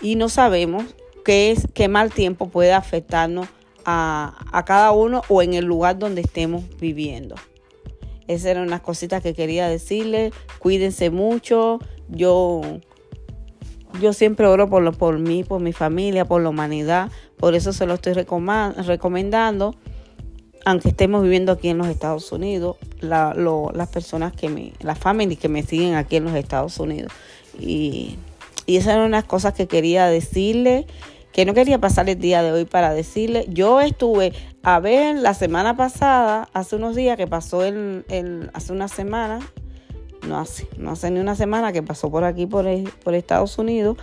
y 0.00 0.16
no 0.16 0.28
sabemos 0.28 0.84
qué 1.24 1.52
es 1.52 1.66
qué 1.74 1.88
mal 1.88 2.12
tiempo 2.12 2.48
puede 2.48 2.72
afectarnos 2.72 3.48
a, 3.84 4.44
a 4.52 4.64
cada 4.64 4.92
uno 4.92 5.22
o 5.28 5.42
en 5.42 5.54
el 5.54 5.64
lugar 5.64 5.98
donde 5.98 6.22
estemos 6.22 6.64
viviendo. 6.78 7.34
Esas 8.26 8.46
eran 8.46 8.64
unas 8.64 8.80
cositas 8.80 9.22
que 9.22 9.34
quería 9.34 9.68
decirles. 9.68 10.32
Cuídense 10.58 11.10
mucho. 11.10 11.78
Yo 12.08 12.62
yo 14.00 14.12
siempre 14.12 14.46
oro 14.46 14.68
por, 14.68 14.82
lo, 14.82 14.92
por 14.92 15.18
mí, 15.18 15.44
por 15.44 15.60
mi 15.60 15.72
familia, 15.72 16.24
por 16.24 16.42
la 16.42 16.48
humanidad. 16.48 17.10
Por 17.36 17.54
eso 17.54 17.72
se 17.72 17.86
lo 17.86 17.94
estoy 17.94 18.14
recomendando. 18.14 19.74
Aunque 20.64 20.88
estemos 20.88 21.22
viviendo 21.22 21.52
aquí 21.52 21.68
en 21.68 21.78
los 21.78 21.88
Estados 21.88 22.32
Unidos, 22.32 22.76
las 23.00 23.88
personas 23.88 24.32
que 24.32 24.48
me, 24.48 24.72
las 24.80 24.98
familias 24.98 25.38
que 25.38 25.48
me 25.48 25.62
siguen 25.62 25.94
aquí 25.94 26.16
en 26.16 26.24
los 26.24 26.34
Estados 26.34 26.78
Unidos. 26.78 27.12
Y, 27.58 28.16
y 28.66 28.76
esas 28.76 28.94
eran 28.94 29.06
unas 29.06 29.24
cosas 29.24 29.52
que 29.52 29.66
quería 29.66 30.06
decirle, 30.06 30.86
que 31.32 31.44
no 31.44 31.52
quería 31.52 31.78
pasar 31.78 32.08
el 32.08 32.18
día 32.18 32.42
de 32.42 32.52
hoy 32.52 32.64
para 32.64 32.94
decirle. 32.94 33.44
Yo 33.48 33.80
estuve 33.80 34.32
a 34.62 34.80
ver 34.80 35.16
la 35.16 35.34
semana 35.34 35.76
pasada, 35.76 36.48
hace 36.54 36.76
unos 36.76 36.96
días 36.96 37.18
que 37.18 37.26
pasó 37.26 37.62
el, 37.62 38.06
el 38.08 38.50
hace 38.54 38.72
una 38.72 38.88
semana, 38.88 39.40
no 40.26 40.38
hace, 40.38 40.68
no 40.76 40.92
hace 40.92 41.10
ni 41.10 41.20
una 41.20 41.34
semana 41.34 41.72
que 41.72 41.82
pasó 41.82 42.10
por 42.10 42.24
aquí, 42.24 42.46
por, 42.46 42.66
por 43.02 43.14
Estados 43.14 43.58
Unidos, 43.58 43.96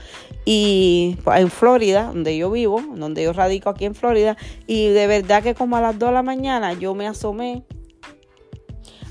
y 0.46 1.18
en 1.36 1.50
Florida, 1.50 2.08
donde 2.08 2.38
yo 2.38 2.52
vivo, 2.52 2.82
donde 2.96 3.24
yo 3.24 3.34
radico 3.34 3.70
aquí 3.70 3.86
en 3.86 3.96
Florida, 3.96 4.38
y 4.68 4.90
de 4.90 5.08
verdad 5.08 5.44
que 5.44 5.56
como 5.56 5.78
a 5.78 5.82
las 5.82 5.98
2 5.98 6.10
de 6.10 6.14
la 6.14 6.24
mañana 6.24 6.74
yo 6.74 6.96
me 6.96 7.08
asomé, 7.08 7.64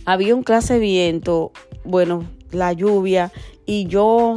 había 0.04 0.34
un 0.34 0.42
clase 0.42 0.74
de 0.74 0.80
viento, 0.80 1.52
bueno, 1.84 2.24
la 2.50 2.72
lluvia, 2.72 3.32
y 3.66 3.86
yo 3.86 4.36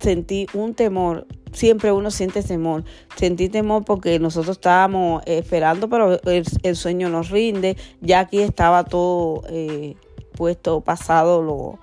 sentí 0.00 0.46
un 0.52 0.74
temor. 0.74 1.26
Siempre 1.52 1.92
uno 1.92 2.10
siente 2.10 2.42
temor. 2.42 2.84
Sentí 3.16 3.48
temor 3.48 3.84
porque 3.84 4.18
nosotros 4.18 4.58
estábamos 4.58 5.22
esperando, 5.24 5.88
pero 5.88 6.20
el, 6.22 6.76
sueño 6.76 7.08
nos 7.08 7.30
rinde. 7.30 7.76
Ya 8.00 8.20
aquí 8.20 8.40
estaba 8.40 8.84
todo 8.84 9.42
eh, 9.48 9.96
puesto, 10.32 10.82
pasado 10.82 11.42
lo, 11.42 11.78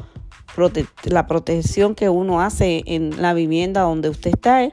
la 1.04 1.28
protección 1.28 1.96
que 1.96 2.10
uno 2.10 2.42
hace 2.42 2.84
en 2.86 3.22
la 3.22 3.34
vivienda 3.34 3.82
donde 3.82 4.10
usted 4.10 4.32
está. 4.32 4.70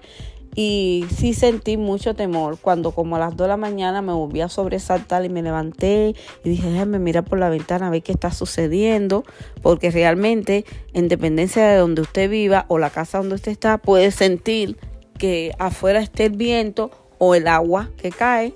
Y 0.55 1.07
sí 1.17 1.33
sentí 1.33 1.79
mucho 1.79 2.15
temor 2.15 2.59
cuando 2.61 2.91
como 2.91 3.17
a 3.17 3.19
las 3.19 3.31
2 3.31 3.39
de 3.39 3.49
la 3.49 3.57
mañana 3.57 4.03
me 4.03 4.13
volví 4.13 4.43
a 4.43 4.51
sobresaltar 4.51 5.25
y 5.25 5.31
me 5.31 5.43
levanté 5.43 6.15
y 6.45 6.49
dije, 6.49 6.71
déjame 6.71 6.99
mirar 6.99 7.25
por 7.25 7.39
la 7.39 7.49
ventana 7.49 7.87
a 7.87 7.91
ver 7.91 8.03
qué 8.03 8.13
está 8.13 8.31
sucediendo, 8.31 9.25
porque 9.63 9.91
realmente 9.91 10.67
en 10.93 11.09
dependencia 11.09 11.67
de 11.67 11.77
donde 11.79 12.03
usted 12.03 12.29
viva 12.29 12.67
o 12.69 12.79
la 12.79 12.91
casa 12.91 13.19
donde 13.19 13.37
usted 13.37 13.51
está, 13.51 13.79
puede 13.79 14.11
sentir 14.11 14.77
que 15.19 15.53
afuera 15.59 16.01
esté 16.01 16.27
el 16.27 16.37
viento 16.37 16.91
o 17.17 17.35
el 17.35 17.49
agua 17.49 17.89
que 17.97 18.11
cae 18.11 18.53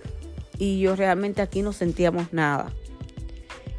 y 0.59 0.81
yo 0.81 0.97
realmente 0.97 1.41
aquí 1.41 1.63
no 1.63 1.73
sentíamos 1.73 2.33
nada. 2.33 2.73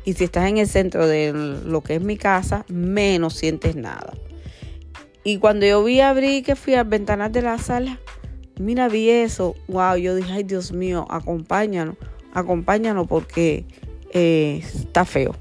Y 0.07 0.13
si 0.13 0.23
estás 0.23 0.47
en 0.47 0.57
el 0.57 0.69
centro 0.69 1.05
de 1.05 1.33
lo 1.33 1.81
que 1.81 1.95
es 1.95 2.01
mi 2.01 2.15
casa, 2.15 2.63
menos 2.69 3.33
sientes 3.33 3.75
nada. 3.75 4.13
Y 5.25 5.37
cuando 5.37 5.65
yo 5.65 5.83
vi 5.83 5.99
abrir 5.99 6.45
que 6.45 6.55
fui 6.55 6.75
a 6.75 6.85
ventanas 6.85 7.33
de 7.33 7.41
la 7.41 7.57
sala, 7.57 7.99
mira, 8.57 8.87
vi 8.87 9.09
eso. 9.09 9.53
Wow, 9.67 9.97
yo 9.97 10.15
dije, 10.15 10.31
ay 10.31 10.43
Dios 10.43 10.71
mío, 10.71 11.05
acompáñanos, 11.09 11.97
acompáñanos 12.33 13.05
porque 13.05 13.65
eh, 14.13 14.61
está 14.63 15.03
feo. 15.03 15.35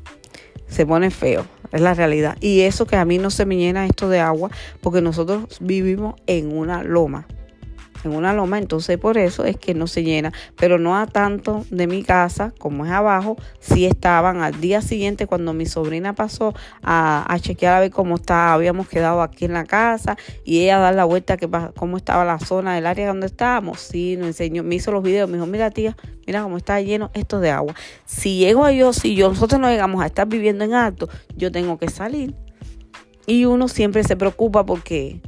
Se 0.67 0.85
pone 0.85 1.13
feo, 1.13 1.47
es 1.71 1.81
la 1.81 1.95
realidad. 1.95 2.37
Y 2.41 2.63
eso 2.63 2.89
que 2.89 2.97
a 2.97 3.05
mí 3.05 3.19
no 3.19 3.31
se 3.31 3.47
me 3.47 3.57
llena 3.57 3.87
esto 3.87 4.09
de 4.09 4.19
agua, 4.19 4.51
porque 4.81 5.01
nosotros 5.01 5.59
vivimos 5.61 6.17
en 6.27 6.51
una 6.51 6.83
loma 6.83 7.29
en 8.07 8.15
una 8.15 8.33
loma, 8.33 8.59
entonces 8.59 8.99
por 8.99 9.19
eso 9.19 9.45
es 9.45 9.57
que 9.57 9.75
no 9.75 9.87
se 9.87 10.03
llena, 10.03 10.33
pero 10.57 10.79
no 10.79 10.97
a 10.97 11.07
tanto 11.07 11.65
de 11.71 11.87
mi 11.87 12.03
casa 12.03 12.53
como 12.59 12.87
es 12.87 12.93
abajo, 12.93 13.37
sí 13.61 13.87
estaban 13.87 14.41
al 14.41 14.61
día 14.61 14.81
siguiente 14.81 15.27
cuando 15.27 15.53
mi 15.53 15.67
sobrina 15.67 16.15
pasó 16.15 16.55
a, 16.83 17.37
chequear 17.41 17.75
a 17.75 17.81
ver 17.81 17.91
cómo 17.91 18.17
está, 18.17 18.53
habíamos 18.55 18.89
quedado 18.89 19.23
aquí 19.23 19.45
en 19.45 19.53
la 19.53 19.65
casa 19.65 20.17
y 20.45 20.63
ella 20.63 20.79
a 20.79 20.81
dar 20.81 20.95
la 20.95 21.05
vuelta 21.05 21.37
que 21.37 21.49
cómo 21.77 21.97
estaba 21.97 22.25
la 22.25 22.39
zona 22.39 22.75
del 22.75 22.87
área 22.87 23.09
donde 23.09 23.27
estábamos, 23.27 23.81
sí, 23.81 24.17
nos 24.17 24.29
enseñó, 24.29 24.63
me 24.63 24.75
hizo 24.75 24.91
los 24.91 25.03
videos, 25.03 25.29
me 25.29 25.37
dijo, 25.37 25.47
mira 25.47 25.71
tía, 25.71 25.97
mira 26.27 26.43
cómo 26.43 26.57
está 26.57 26.81
lleno 26.81 27.11
esto 27.15 27.41
de 27.41 27.51
agua. 27.51 27.75
Si 28.05 28.39
llego 28.39 28.69
yo, 28.71 28.93
si 28.93 29.15
yo, 29.15 29.29
nosotros 29.29 29.61
no 29.61 29.69
llegamos 29.69 30.03
a 30.03 30.07
estar 30.07 30.27
viviendo 30.27 30.65
en 30.65 30.75
alto, 30.75 31.09
yo 31.37 31.53
tengo 31.53 31.79
que 31.79 31.89
salir. 31.89 32.35
Y 33.27 33.45
uno 33.45 33.69
siempre 33.69 34.05
se 34.05 34.17
preocupa 34.17 34.65
porque 34.65 35.21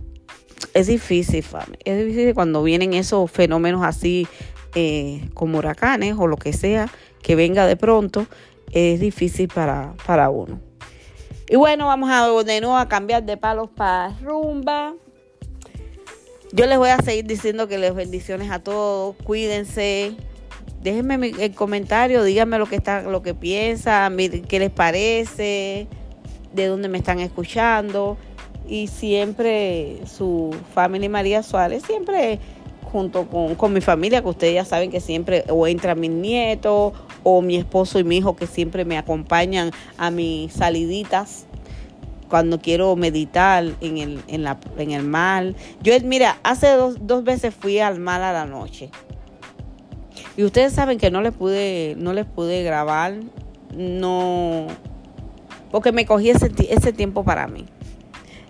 es 0.74 0.86
difícil, 0.86 1.44
Es 1.84 1.98
difícil 1.98 2.34
cuando 2.34 2.62
vienen 2.62 2.94
esos 2.94 3.30
fenómenos 3.30 3.84
así 3.84 4.26
eh, 4.74 5.28
como 5.34 5.58
huracanes 5.58 6.16
o 6.18 6.26
lo 6.26 6.36
que 6.36 6.52
sea 6.52 6.88
que 7.22 7.36
venga 7.36 7.66
de 7.66 7.76
pronto. 7.76 8.26
Es 8.70 9.00
difícil 9.00 9.48
para, 9.48 9.94
para 10.06 10.30
uno. 10.30 10.60
Y 11.48 11.56
bueno, 11.56 11.86
vamos 11.86 12.10
a 12.10 12.26
de 12.44 12.60
nuevo 12.60 12.76
a 12.76 12.88
cambiar 12.88 13.24
de 13.24 13.36
palos 13.36 13.70
para 13.70 14.14
rumba. 14.22 14.94
Yo 16.52 16.66
les 16.66 16.78
voy 16.78 16.90
a 16.90 16.98
seguir 16.98 17.26
diciendo 17.26 17.68
que 17.68 17.78
les 17.78 17.94
bendiciones 17.94 18.50
a 18.50 18.58
todos. 18.58 19.16
Cuídense. 19.24 20.14
Déjenme 20.82 21.32
el 21.40 21.54
comentario, 21.54 22.22
díganme 22.22 22.58
lo 22.58 22.66
que 22.66 22.76
está, 22.76 23.02
lo 23.02 23.22
que 23.22 23.34
piensan, 23.34 24.16
qué 24.16 24.58
les 24.60 24.70
parece, 24.70 25.88
de 26.52 26.66
dónde 26.66 26.88
me 26.88 26.98
están 26.98 27.18
escuchando 27.18 28.16
y 28.68 28.86
siempre 28.86 30.00
su 30.06 30.54
familia 30.74 31.08
María 31.08 31.42
Suárez, 31.42 31.82
siempre 31.84 32.38
junto 32.92 33.26
con, 33.28 33.72
mi 33.72 33.80
familia, 33.80 34.22
que 34.22 34.28
ustedes 34.28 34.54
ya 34.54 34.64
saben 34.64 34.90
que 34.90 35.00
siempre 35.00 35.44
o 35.50 35.66
entra 35.66 35.94
mi 35.94 36.08
nieto 36.08 36.92
o 37.22 37.42
mi 37.42 37.56
esposo 37.56 37.98
y 37.98 38.04
mi 38.04 38.18
hijo 38.18 38.36
que 38.36 38.46
siempre 38.46 38.84
me 38.84 38.96
acompañan 38.96 39.70
a 39.98 40.10
mis 40.10 40.52
saliditas 40.52 41.46
cuando 42.30 42.60
quiero 42.60 42.94
meditar 42.96 43.64
en 43.80 43.98
el, 43.98 44.20
en 44.28 44.42
la, 44.42 44.58
en 44.78 44.90
el 44.90 45.02
mar. 45.02 45.54
Yo, 45.82 45.92
mira, 46.04 46.38
hace 46.42 46.68
dos, 46.72 46.96
dos 47.00 47.24
veces 47.24 47.54
fui 47.54 47.78
al 47.78 47.98
mar 47.98 48.22
a 48.22 48.32
la 48.32 48.46
noche. 48.46 48.90
Y 50.36 50.44
ustedes 50.44 50.72
saben 50.72 50.98
que 50.98 51.10
no 51.10 51.20
les 51.20 51.32
pude, 51.32 51.94
no 51.98 52.12
les 52.12 52.26
pude 52.26 52.62
grabar, 52.62 53.14
no, 53.74 54.66
porque 55.70 55.92
me 55.92 56.06
cogí 56.06 56.30
ese, 56.30 56.50
ese 56.70 56.92
tiempo 56.92 57.24
para 57.24 57.48
mí 57.48 57.66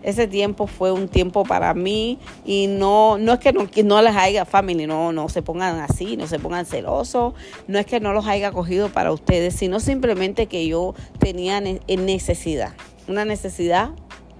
ese 0.08 0.26
tiempo 0.26 0.66
fue 0.66 0.90
un 0.90 1.06
tiempo 1.06 1.44
para 1.44 1.74
mí 1.74 2.18
y 2.46 2.66
no, 2.66 3.18
no 3.18 3.34
es 3.34 3.40
que 3.40 3.52
no, 3.52 3.68
no 3.84 4.02
les 4.02 4.16
haya 4.16 4.46
family, 4.46 4.86
no, 4.86 5.12
no 5.12 5.28
se 5.28 5.42
pongan 5.42 5.80
así, 5.80 6.16
no 6.16 6.26
se 6.26 6.38
pongan 6.38 6.64
celosos, 6.64 7.34
no 7.66 7.78
es 7.78 7.84
que 7.84 8.00
no 8.00 8.14
los 8.14 8.26
haya 8.26 8.50
cogido 8.50 8.88
para 8.88 9.12
ustedes, 9.12 9.54
sino 9.54 9.80
simplemente 9.80 10.46
que 10.46 10.66
yo 10.66 10.94
tenía 11.18 11.60
necesidad, 11.60 12.72
una 13.06 13.26
necesidad 13.26 13.90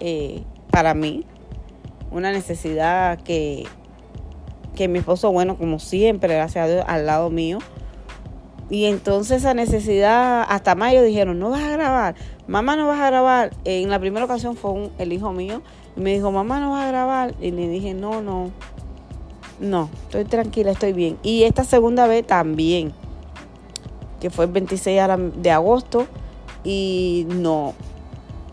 eh, 0.01 0.43
para 0.71 0.95
mí, 0.95 1.27
una 2.11 2.33
necesidad 2.33 3.21
que, 3.21 3.67
que 4.75 4.89
mi 4.89 5.01
esposo, 5.01 5.31
bueno, 5.33 5.59
como 5.59 5.79
siempre, 5.79 6.35
gracias 6.35 6.65
a 6.65 6.69
Dios, 6.69 6.85
al 6.89 7.05
lado 7.05 7.29
mío, 7.29 7.59
y 8.71 8.85
entonces 8.85 9.39
esa 9.39 9.55
necesidad, 9.55 10.45
hasta 10.47 10.75
mayo 10.75 11.03
dijeron, 11.03 11.39
no 11.39 11.51
vas 11.51 11.63
a 11.63 11.71
grabar, 11.71 12.15
mamá 12.47 12.77
no 12.77 12.87
vas 12.87 13.01
a 13.01 13.07
grabar. 13.07 13.53
En 13.65 13.89
la 13.89 13.99
primera 13.99 14.27
ocasión 14.27 14.57
fue 14.57 14.91
el 14.99 15.13
hijo 15.13 15.33
mío, 15.33 15.63
y 15.97 16.01
me 16.01 16.13
dijo, 16.13 16.31
mamá 16.31 16.61
no 16.61 16.73
vas 16.73 16.85
a 16.85 16.89
grabar. 16.89 17.35
Y 17.41 17.51
le 17.51 17.67
dije, 17.69 17.95
no, 17.95 18.21
no, 18.21 18.51
no, 19.59 19.89
estoy 20.05 20.27
tranquila, 20.27 20.73
estoy 20.73 20.93
bien. 20.93 21.17
Y 21.23 21.45
esta 21.45 21.65
segunda 21.65 22.07
vez 22.07 22.27
también, 22.27 22.93
que 24.21 24.29
fue 24.29 24.45
el 24.45 24.51
26 24.51 25.01
de 25.37 25.51
agosto, 25.51 26.07
y 26.63 27.27
no, 27.31 27.73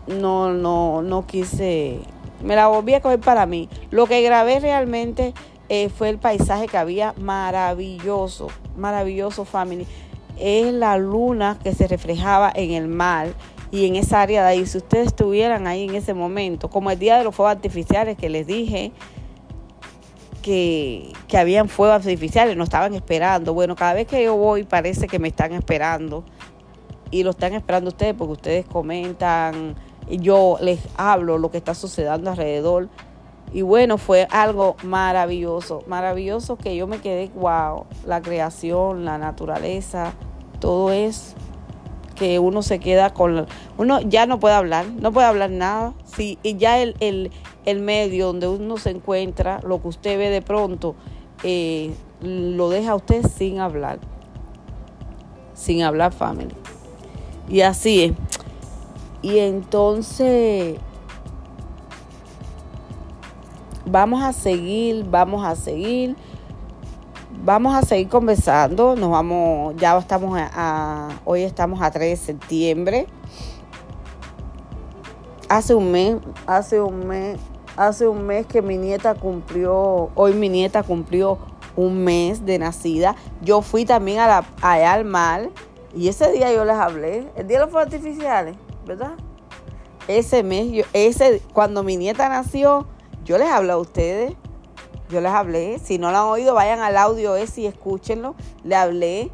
no, 0.06 0.50
no, 0.54 1.02
no 1.02 1.26
quise, 1.26 2.00
me 2.42 2.56
la 2.56 2.68
volví 2.68 2.94
a 2.94 3.02
coger 3.02 3.20
para 3.20 3.44
mí. 3.44 3.68
Lo 3.90 4.06
que 4.06 4.22
grabé 4.22 4.60
realmente 4.60 5.34
eh, 5.68 5.90
fue 5.90 6.08
el 6.08 6.16
paisaje 6.16 6.68
que 6.68 6.78
había 6.78 7.12
maravilloso, 7.18 8.48
maravilloso 8.78 9.44
family 9.44 9.86
es 10.38 10.72
la 10.72 10.98
luna 10.98 11.58
que 11.62 11.74
se 11.74 11.86
reflejaba 11.86 12.52
en 12.54 12.72
el 12.72 12.88
mar 12.88 13.28
y 13.70 13.86
en 13.86 13.96
esa 13.96 14.22
área 14.22 14.42
de 14.42 14.48
ahí. 14.48 14.66
Si 14.66 14.78
ustedes 14.78 15.08
estuvieran 15.08 15.66
ahí 15.66 15.84
en 15.84 15.94
ese 15.94 16.14
momento, 16.14 16.68
como 16.68 16.90
el 16.90 16.98
día 16.98 17.18
de 17.18 17.24
los 17.24 17.34
fuegos 17.34 17.54
artificiales 17.54 18.16
que 18.16 18.28
les 18.28 18.46
dije 18.46 18.92
que, 20.42 21.12
que 21.28 21.38
habían 21.38 21.68
fuegos 21.68 21.96
artificiales, 21.96 22.56
no 22.56 22.64
estaban 22.64 22.94
esperando. 22.94 23.54
Bueno, 23.54 23.74
cada 23.76 23.94
vez 23.94 24.06
que 24.06 24.22
yo 24.22 24.36
voy 24.36 24.64
parece 24.64 25.06
que 25.08 25.18
me 25.18 25.28
están 25.28 25.52
esperando 25.52 26.24
y 27.10 27.22
lo 27.22 27.30
están 27.30 27.54
esperando 27.54 27.88
ustedes 27.88 28.14
porque 28.14 28.32
ustedes 28.32 28.66
comentan, 28.66 29.74
yo 30.08 30.58
les 30.60 30.80
hablo 30.96 31.38
lo 31.38 31.50
que 31.50 31.58
está 31.58 31.74
sucediendo 31.74 32.30
alrededor 32.30 32.88
Y 33.52 33.62
bueno, 33.62 33.96
fue 33.96 34.26
algo 34.30 34.76
maravilloso, 34.82 35.82
maravilloso 35.86 36.56
que 36.56 36.76
yo 36.76 36.86
me 36.86 36.98
quedé, 37.00 37.30
wow, 37.34 37.86
la 38.04 38.20
creación, 38.20 39.04
la 39.04 39.18
naturaleza, 39.18 40.12
todo 40.60 40.90
es 40.90 41.34
que 42.16 42.38
uno 42.38 42.62
se 42.62 42.80
queda 42.80 43.14
con... 43.14 43.46
Uno 43.78 44.00
ya 44.00 44.26
no 44.26 44.40
puede 44.40 44.54
hablar, 44.54 44.86
no 44.86 45.12
puede 45.12 45.26
hablar 45.26 45.50
nada. 45.50 45.92
Sí, 46.04 46.38
y 46.42 46.56
ya 46.56 46.80
el, 46.80 46.96
el, 47.00 47.30
el 47.64 47.80
medio 47.80 48.26
donde 48.28 48.48
uno 48.48 48.78
se 48.78 48.90
encuentra, 48.90 49.60
lo 49.62 49.80
que 49.80 49.88
usted 49.88 50.18
ve 50.18 50.30
de 50.30 50.42
pronto, 50.42 50.96
eh, 51.44 51.94
lo 52.22 52.70
deja 52.70 52.94
usted 52.94 53.22
sin 53.26 53.60
hablar. 53.60 54.00
Sin 55.54 55.82
hablar 55.82 56.12
family. 56.12 56.54
Y 57.48 57.60
así 57.60 58.04
es. 58.04 58.12
Y 59.22 59.38
entonces 59.38 60.78
vamos 63.86 64.22
a 64.22 64.32
seguir, 64.32 65.04
vamos 65.08 65.44
a 65.44 65.54
seguir, 65.54 66.16
vamos 67.44 67.74
a 67.74 67.82
seguir 67.82 68.08
conversando. 68.08 68.96
Nos 68.96 69.10
vamos, 69.10 69.74
ya 69.76 69.96
estamos 69.96 70.38
a, 70.38 71.08
hoy 71.24 71.42
estamos 71.42 71.80
a 71.80 71.90
3 71.90 72.10
de 72.10 72.16
septiembre. 72.16 73.06
Hace 75.48 75.74
un 75.74 75.92
mes, 75.92 76.16
hace 76.46 76.80
un 76.80 77.06
mes, 77.06 77.38
hace 77.76 78.08
un 78.08 78.26
mes 78.26 78.46
que 78.46 78.62
mi 78.62 78.76
nieta 78.76 79.14
cumplió, 79.14 80.10
hoy 80.16 80.34
mi 80.34 80.48
nieta 80.48 80.82
cumplió 80.82 81.38
un 81.76 82.02
mes 82.02 82.44
de 82.44 82.58
nacida. 82.58 83.14
Yo 83.42 83.62
fui 83.62 83.84
también 83.84 84.18
a 84.18 84.26
la, 84.26 84.44
allá 84.60 84.92
al 84.92 85.04
mar 85.04 85.50
y 85.94 86.08
ese 86.08 86.32
día 86.32 86.52
yo 86.52 86.64
les 86.64 86.74
hablé, 86.74 87.30
el 87.36 87.46
día 87.46 87.58
de 87.58 87.64
los 87.64 87.70
fuegos 87.70 87.94
artificiales, 87.94 88.56
¿verdad? 88.84 89.12
Ese 90.08 90.42
mes, 90.42 90.84
ese, 90.92 91.40
cuando 91.52 91.84
mi 91.84 91.96
nieta 91.96 92.28
nació, 92.28 92.86
yo 93.26 93.38
les 93.38 93.48
hablé 93.48 93.72
a 93.72 93.76
ustedes, 93.76 94.34
yo 95.10 95.20
les 95.20 95.32
hablé. 95.32 95.80
Si 95.80 95.98
no 95.98 96.12
lo 96.12 96.18
han 96.18 96.24
oído, 96.26 96.54
vayan 96.54 96.78
al 96.78 96.96
audio 96.96 97.36
ese 97.36 97.62
y 97.62 97.66
escúchenlo. 97.66 98.36
Le 98.62 98.76
hablé 98.76 99.30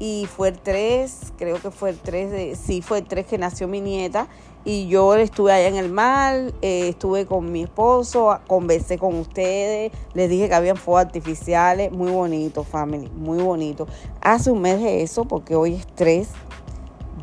y 0.00 0.26
fue 0.26 0.48
el 0.48 0.58
3, 0.58 1.32
creo 1.38 1.60
que 1.62 1.70
fue 1.70 1.90
el 1.90 1.98
3, 1.98 2.30
de, 2.30 2.56
sí, 2.56 2.82
fue 2.82 2.98
el 2.98 3.04
3 3.06 3.24
que 3.24 3.38
nació 3.38 3.68
mi 3.68 3.80
nieta. 3.80 4.26
Y 4.64 4.88
yo 4.88 5.14
estuve 5.14 5.52
allá 5.52 5.68
en 5.68 5.76
el 5.76 5.92
mar, 5.92 6.52
eh, 6.60 6.88
estuve 6.88 7.24
con 7.24 7.52
mi 7.52 7.62
esposo, 7.62 8.36
conversé 8.48 8.98
con 8.98 9.14
ustedes, 9.14 9.92
les 10.12 10.28
dije 10.28 10.48
que 10.48 10.54
habían 10.56 10.76
fuegos 10.76 11.04
artificiales, 11.04 11.92
muy 11.92 12.10
bonito, 12.10 12.64
family, 12.64 13.08
muy 13.14 13.38
bonito. 13.38 13.86
Hace 14.20 14.50
un 14.50 14.60
mes 14.60 14.80
de 14.80 15.04
eso, 15.04 15.24
porque 15.24 15.54
hoy 15.54 15.74
es 15.74 15.86
3 15.94 16.28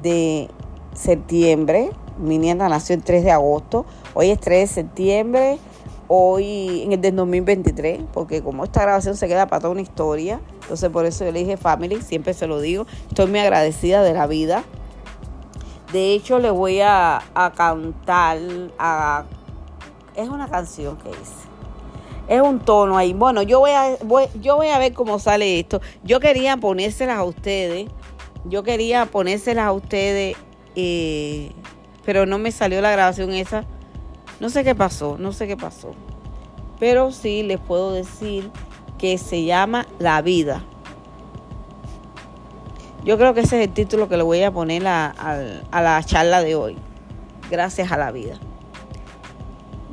de 0.02 0.50
septiembre, 0.94 1.92
mi 2.18 2.38
nieta 2.38 2.70
nació 2.70 2.96
el 2.96 3.04
3 3.04 3.26
de 3.26 3.32
agosto, 3.32 3.86
hoy 4.14 4.30
es 4.30 4.40
3 4.40 4.62
de 4.62 4.74
septiembre 4.74 5.60
hoy 6.08 6.84
en 6.84 6.94
el 6.94 7.02
del 7.02 7.16
2023, 7.16 8.02
porque 8.14 8.42
como 8.42 8.64
esta 8.64 8.82
grabación 8.82 9.16
se 9.16 9.28
queda 9.28 9.48
para 9.48 9.62
toda 9.62 9.72
una 9.72 9.82
historia, 9.82 10.42
entonces 10.62 10.90
por 10.90 11.06
eso 11.06 11.26
yo 11.26 11.32
le 11.32 11.40
dije 11.40 11.58
family, 11.58 12.02
siempre 12.02 12.34
se 12.34 12.48
lo 12.48 12.60
digo, 12.60 12.86
estoy 13.10 13.28
muy 13.28 13.40
agradecida 13.40 14.04
de 14.04 14.14
la 14.14 14.28
vida. 14.28 14.64
De 15.92 16.14
hecho, 16.14 16.40
le 16.40 16.50
voy 16.50 16.82
a, 16.82 17.22
cantar, 17.56 18.40
a, 18.80 19.26
es 20.16 20.28
una 20.28 20.48
canción 20.48 20.98
que 20.98 21.10
hice. 21.10 21.44
Es 22.28 22.42
un 22.42 22.60
tono 22.60 22.98
ahí. 22.98 23.14
Bueno, 23.14 23.44
yo 23.44 23.60
voy 23.60 23.72
a, 23.72 23.98
yo 24.42 24.56
voy 24.56 24.70
a 24.70 24.80
ver 24.80 24.94
cómo 24.94 25.20
sale 25.20 25.60
esto. 25.60 25.82
Yo 26.04 26.20
quería 26.20 26.58
ponérselas 26.58 27.18
a 27.18 27.24
ustedes. 27.24 27.90
Yo 28.46 28.64
quería 28.64 29.06
ponérselas 29.06 29.68
a 29.68 29.72
ustedes, 29.72 30.36
eh, 30.76 31.52
pero 32.06 32.26
no 32.26 32.40
me 32.40 32.52
salió 32.52 32.82
la 32.82 32.92
grabación 32.92 33.32
esa 33.32 33.64
no 34.44 34.50
sé 34.50 34.66
qué 34.66 34.76
pasó, 34.76 35.16
no 35.18 35.32
sé 35.32 35.48
qué 35.48 35.56
pasó. 35.56 35.94
Pero 36.78 37.14
sí 37.14 37.44
les 37.44 37.62
puedo 37.62 37.94
decir 37.94 38.52
que 38.98 39.18
se 39.18 39.46
llama 39.46 39.88
La 40.00 40.22
vida. 40.22 40.62
Yo 43.06 43.18
creo 43.18 43.34
que 43.34 43.40
ese 43.40 43.62
es 43.62 43.70
el 43.70 43.74
título 43.74 44.10
que 44.10 44.18
le 44.18 44.24
voy 44.24 44.44
a 44.44 44.52
poner 44.52 44.86
a, 44.86 45.14
la 45.72 46.04
charla 46.04 46.42
de 46.42 46.56
hoy. 46.56 46.76
Gracias 47.50 47.94
a 47.94 47.98
la 47.98 48.12
vida. 48.12 48.36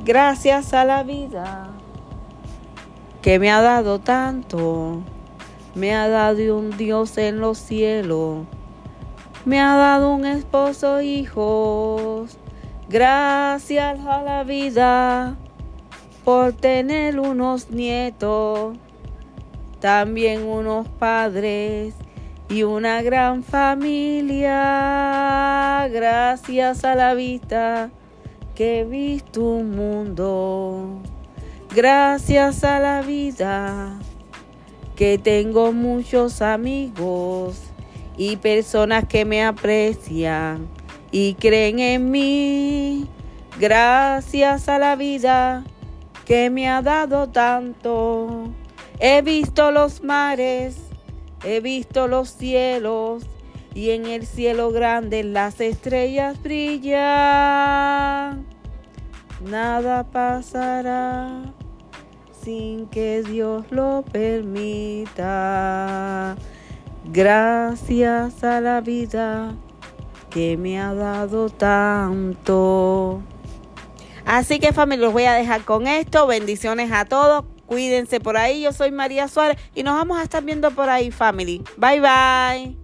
Gracias 0.03 0.73
a 0.73 0.83
la 0.83 1.03
vida 1.03 1.69
que 3.21 3.39
me 3.39 3.51
ha 3.51 3.61
dado 3.61 3.99
tanto. 3.99 4.99
Me 5.75 5.95
ha 5.95 6.09
dado 6.09 6.57
un 6.57 6.75
Dios 6.75 7.17
en 7.17 7.39
los 7.39 7.57
cielos. 7.57 8.39
Me 9.45 9.61
ha 9.61 9.77
dado 9.77 10.13
un 10.13 10.25
esposo, 10.25 10.99
hijos. 10.99 12.37
Gracias 12.91 13.99
a 14.05 14.21
la 14.21 14.43
vida 14.43 15.37
por 16.25 16.51
tener 16.51 17.21
unos 17.21 17.71
nietos, 17.71 18.75
también 19.79 20.43
unos 20.43 20.89
padres 20.89 21.93
y 22.49 22.63
una 22.63 23.01
gran 23.01 23.43
familia. 23.43 24.49
Gracias 25.89 26.83
a 26.83 26.95
la 26.95 27.13
vida 27.13 27.91
que 28.55 28.81
he 28.81 28.83
visto 28.83 29.41
un 29.41 29.71
mundo. 29.71 30.99
Gracias 31.73 32.65
a 32.65 32.81
la 32.81 33.01
vida 33.01 33.97
que 34.97 35.17
tengo 35.17 35.71
muchos 35.71 36.41
amigos 36.41 37.61
y 38.17 38.35
personas 38.35 39.05
que 39.07 39.23
me 39.23 39.45
aprecian 39.45 40.80
y 41.11 41.35
creen 41.35 41.79
en 41.79 42.09
mí. 42.09 43.07
Gracias 43.59 44.69
a 44.69 44.79
la 44.79 44.95
vida 44.95 45.63
que 46.25 46.49
me 46.49 46.69
ha 46.69 46.81
dado 46.81 47.29
tanto. 47.29 48.49
He 48.99 49.21
visto 49.21 49.71
los 49.71 50.01
mares, 50.03 50.77
he 51.43 51.59
visto 51.59 52.07
los 52.07 52.29
cielos 52.29 53.23
y 53.73 53.91
en 53.91 54.05
el 54.05 54.25
cielo 54.25 54.71
grande 54.71 55.23
las 55.23 55.59
estrellas 55.59 56.41
brillan. 56.41 57.01
Nada 59.43 60.03
pasará 60.03 61.53
sin 62.43 62.87
que 62.87 63.23
Dios 63.23 63.65
lo 63.71 64.03
permita. 64.11 65.17
Gracias 67.05 68.43
a 68.43 68.61
la 68.61 68.81
vida 68.81 69.55
que 70.31 70.57
me 70.57 70.79
ha 70.79 70.93
dado 70.93 71.49
tanto. 71.49 73.21
Así 74.25 74.59
que 74.59 74.73
familia, 74.73 75.05
los 75.05 75.13
voy 75.13 75.25
a 75.25 75.33
dejar 75.33 75.63
con 75.63 75.87
esto. 75.87 76.25
Bendiciones 76.25 76.91
a 76.91 77.05
todos. 77.05 77.45
Cuídense 77.65 78.19
por 78.19 78.37
ahí. 78.37 78.63
Yo 78.63 78.73
soy 78.73 78.91
María 78.91 79.27
Suárez 79.27 79.57
y 79.75 79.83
nos 79.83 79.95
vamos 79.95 80.19
a 80.19 80.23
estar 80.23 80.43
viendo 80.43 80.71
por 80.71 80.89
ahí, 80.89 81.11
family. 81.11 81.63
Bye 81.77 82.01
bye. 82.01 82.80